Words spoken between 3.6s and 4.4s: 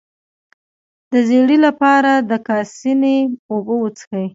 وڅښئ